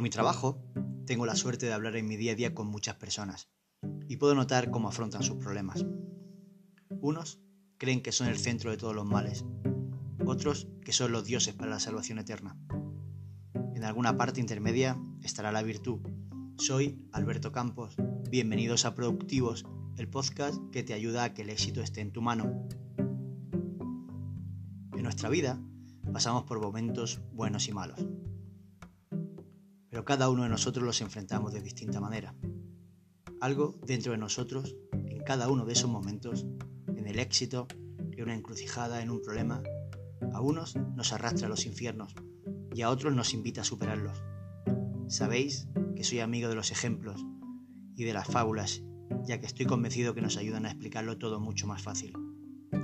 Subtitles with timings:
[0.00, 0.64] Por mi trabajo,
[1.04, 3.50] tengo la suerte de hablar en mi día a día con muchas personas
[4.08, 5.84] y puedo notar cómo afrontan sus problemas.
[7.02, 7.42] Unos
[7.76, 9.44] creen que son el centro de todos los males,
[10.24, 12.56] otros que son los dioses para la salvación eterna.
[13.74, 16.00] En alguna parte intermedia estará la virtud.
[16.56, 17.94] Soy Alberto Campos.
[18.30, 19.66] Bienvenidos a Productivos,
[19.98, 22.66] el podcast que te ayuda a que el éxito esté en tu mano.
[24.96, 25.60] En nuestra vida
[26.10, 28.00] pasamos por momentos buenos y malos
[30.00, 32.34] pero cada uno de nosotros los enfrentamos de distinta manera.
[33.38, 36.46] Algo dentro de nosotros, en cada uno de esos momentos,
[36.96, 37.68] en el éxito,
[37.98, 39.62] en una encrucijada, en un problema,
[40.32, 42.14] a unos nos arrastra a los infiernos
[42.74, 44.22] y a otros nos invita a superarlos.
[45.08, 47.22] Sabéis que soy amigo de los ejemplos
[47.94, 48.82] y de las fábulas,
[49.26, 52.14] ya que estoy convencido que nos ayudan a explicarlo todo mucho más fácil.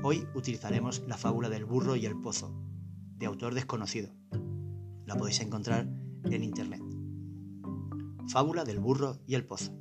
[0.03, 2.55] Hoy utilizaremos la fábula del burro y el pozo,
[3.17, 4.12] de autor desconocido.
[5.06, 5.89] La podéis encontrar
[6.25, 6.95] en internet.
[8.28, 9.72] Fábula del burro y el pozo.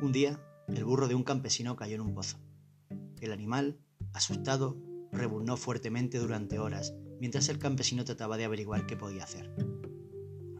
[0.00, 2.38] Un día, el burro de un campesino cayó en un pozo.
[3.20, 3.78] El animal,
[4.14, 4.76] asustado,
[5.12, 9.54] rebuznó fuertemente durante horas mientras el campesino trataba de averiguar qué podía hacer.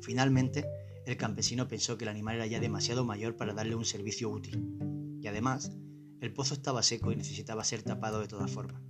[0.00, 0.64] Finalmente,
[1.06, 5.19] el campesino pensó que el animal era ya demasiado mayor para darle un servicio útil,
[5.20, 5.73] y además,
[6.20, 8.80] el pozo estaba seco y necesitaba ser tapado de todas formas,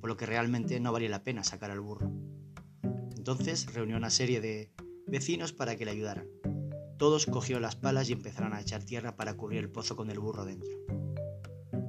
[0.00, 2.12] por lo que realmente no valía la pena sacar al burro.
[3.16, 4.72] Entonces reunió una serie de
[5.06, 6.26] vecinos para que le ayudaran,
[6.98, 10.18] todos cogieron las palas y empezaron a echar tierra para cubrir el pozo con el
[10.18, 10.70] burro dentro.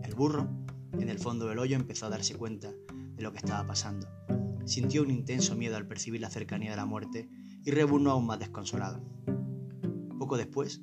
[0.03, 0.49] El burro,
[0.93, 4.07] en el fondo del hoyo, empezó a darse cuenta de lo que estaba pasando.
[4.65, 7.29] Sintió un intenso miedo al percibir la cercanía de la muerte
[7.63, 9.01] y rebuznó aún más desconsolado.
[10.19, 10.81] Poco después,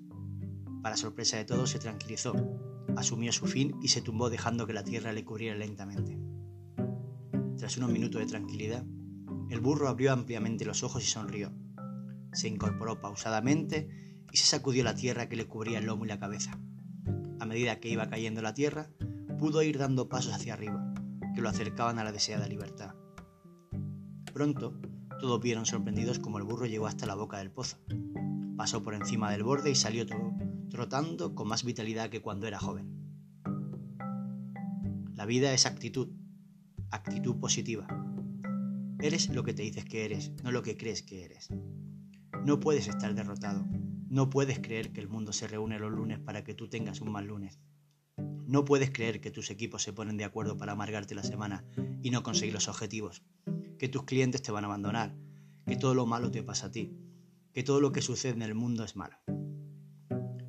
[0.83, 2.35] para sorpresa de todos, se tranquilizó,
[2.97, 6.19] asumió su fin y se tumbó dejando que la tierra le cubriera lentamente.
[7.59, 8.85] Tras unos minutos de tranquilidad,
[9.51, 11.53] el burro abrió ampliamente los ojos y sonrió.
[12.33, 14.04] Se incorporó pausadamente
[14.35, 16.59] y se sacudió la tierra que le cubría el lomo y la cabeza.
[17.39, 18.91] A medida que iba cayendo la tierra,
[19.39, 20.93] pudo ir dando pasos hacia arriba,
[21.37, 22.97] que lo acercaban a la deseada libertad.
[24.33, 24.77] Pronto,
[25.21, 27.77] todos vieron sorprendidos como el burro llegó hasta la boca del pozo.
[28.57, 30.05] Pasó por encima del borde y salió
[30.69, 32.91] trotando con más vitalidad que cuando era joven.
[35.15, 36.09] La vida es actitud,
[36.91, 37.87] actitud positiva.
[38.99, 41.51] Eres lo que te dices que eres, no lo que crees que eres.
[42.45, 43.65] No puedes estar derrotado,
[44.15, 47.11] no puedes creer que el mundo se reúne los lunes para que tú tengas un
[47.11, 47.59] mal lunes.
[48.47, 51.65] No puedes creer que tus equipos se ponen de acuerdo para amargarte la semana
[52.01, 53.25] y no conseguir los objetivos.
[53.77, 55.17] Que tus clientes te van a abandonar.
[55.67, 56.97] Que todo lo malo te pasa a ti.
[57.53, 59.17] Que todo lo que sucede en el mundo es malo.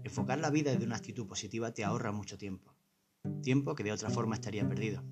[0.03, 2.77] Enfocar la vida desde una actitud positiva te ahorra mucho tiempo.
[3.41, 5.03] Tiempo que de otra forma estaría perdido.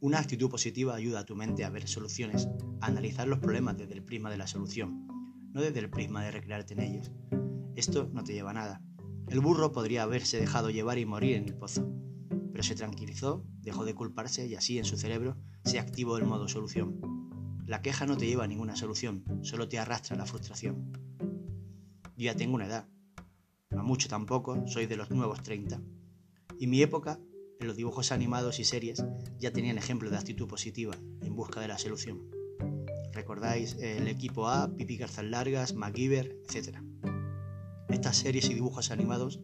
[0.00, 2.48] Una actitud positiva ayuda a tu mente a ver soluciones,
[2.80, 5.15] a analizar los problemas desde el prisma de la solución
[5.52, 7.12] no desde el prisma de recrearte en ellos.
[7.74, 8.82] Esto no te lleva a nada.
[9.28, 11.92] El burro podría haberse dejado llevar y morir en el pozo,
[12.52, 16.48] pero se tranquilizó, dejó de culparse y así en su cerebro se activó el modo
[16.48, 17.00] solución.
[17.66, 20.92] La queja no te lleva a ninguna solución, solo te arrastra la frustración.
[22.16, 22.88] Yo ya tengo una edad,
[23.70, 25.82] no mucho tampoco, soy de los nuevos 30,
[26.58, 27.20] y mi época,
[27.60, 29.04] en los dibujos animados y series,
[29.38, 32.35] ya tenían ejemplos de actitud positiva en busca de la solución.
[33.16, 36.80] Recordáis el equipo A, Pipi Garzas Largas, MacGyver, etc.
[37.88, 39.40] Estas series y dibujos animados,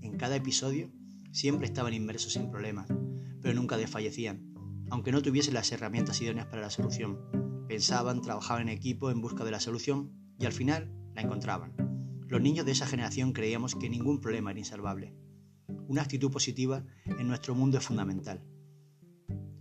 [0.00, 0.92] en cada episodio,
[1.32, 2.86] siempre estaban inmersos en problemas,
[3.42, 4.54] pero nunca desfallecían,
[4.88, 7.18] aunque no tuviesen las herramientas idóneas para la solución.
[7.66, 11.74] Pensaban, trabajaban en equipo en busca de la solución y al final la encontraban.
[12.28, 15.12] Los niños de esa generación creíamos que ningún problema era insalvable.
[15.88, 18.44] Una actitud positiva en nuestro mundo es fundamental.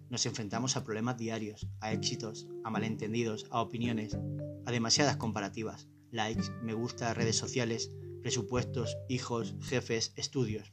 [0.10, 4.18] Nos enfrentamos a problemas diarios, a éxitos, a malentendidos, a opiniones,
[4.66, 7.92] a demasiadas comparativas, likes, me gusta, redes sociales,
[8.22, 10.72] presupuestos, hijos, jefes, estudios.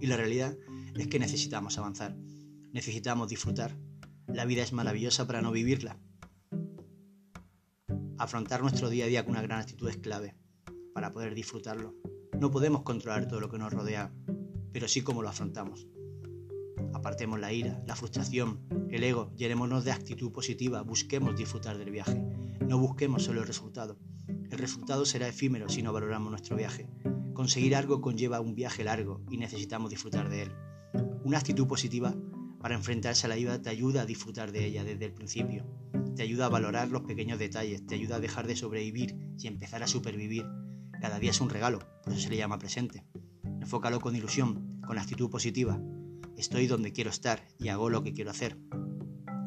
[0.00, 0.56] Y la realidad
[0.94, 2.16] es que necesitamos avanzar,
[2.72, 3.76] necesitamos disfrutar.
[4.26, 5.98] La vida es maravillosa para no vivirla.
[8.18, 10.36] Afrontar nuestro día a día con una gran actitud es clave
[10.92, 11.94] para poder disfrutarlo.
[12.38, 14.12] No podemos controlar todo lo que nos rodea,
[14.72, 15.86] pero sí cómo lo afrontamos.
[16.94, 18.60] Apartemos la ira, la frustración,
[18.90, 22.22] el ego, llenémonos de actitud positiva, busquemos disfrutar del viaje.
[22.66, 23.98] No busquemos solo el resultado.
[24.50, 26.88] El resultado será efímero si no valoramos nuestro viaje.
[27.34, 30.52] Conseguir algo conlleva un viaje largo y necesitamos disfrutar de él.
[31.24, 32.14] Una actitud positiva
[32.60, 35.64] para enfrentarse a la vida te ayuda a disfrutar de ella desde el principio.
[36.16, 39.82] Te ayuda a valorar los pequeños detalles, te ayuda a dejar de sobrevivir y empezar
[39.82, 40.46] a supervivir.
[41.00, 43.04] Cada día es un regalo, por eso se le llama presente.
[43.60, 45.80] Enfócalo con ilusión, con actitud positiva,
[46.38, 48.56] estoy donde quiero estar y hago lo que quiero hacer.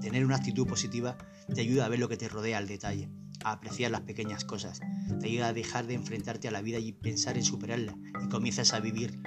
[0.02, 1.18] Tener una actitud positiva
[1.54, 3.10] te ayuda a ver lo que te rodea al detalle,
[3.44, 4.82] a apreciar las pequeñas cosas,
[5.20, 8.74] te ayuda a dejar de enfrentarte a la vida y pensar en superarla y comienzas
[8.74, 9.22] a vivir.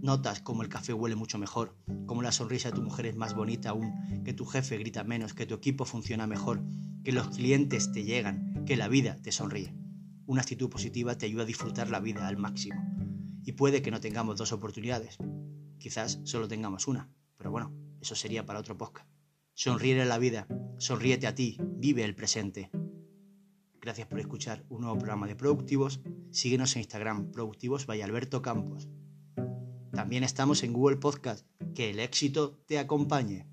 [0.00, 3.34] Notas como el café huele mucho mejor, como la sonrisa de tu mujer es más
[3.34, 6.62] bonita aún, que tu jefe grita menos, que tu equipo funciona mejor,
[7.02, 9.74] que los clientes te llegan, que la vida te sonríe.
[10.26, 12.82] Una actitud positiva te ayuda a disfrutar la vida al máximo.
[13.42, 15.18] Y puede que no tengamos dos oportunidades,
[15.78, 19.08] quizás solo tengamos una, pero bueno, eso sería para otro podcast.
[19.52, 20.48] Sonríe la vida,
[20.78, 22.70] sonríete a ti, vive el presente.
[23.80, 26.00] Gracias por escuchar un nuevo programa de Productivos.
[26.30, 28.88] Síguenos en Instagram, Productivos by Alberto Campos.
[29.92, 31.46] También estamos en Google Podcast.
[31.74, 33.46] Que el éxito te acompañe.